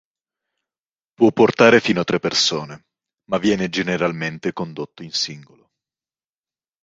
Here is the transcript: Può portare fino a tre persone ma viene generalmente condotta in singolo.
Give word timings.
Può 1.13 1.31
portare 1.31 1.79
fino 1.79 2.01
a 2.01 2.03
tre 2.03 2.17
persone 2.19 2.87
ma 3.29 3.37
viene 3.37 3.69
generalmente 3.69 4.51
condotta 4.51 5.03
in 5.03 5.11
singolo. 5.11 5.69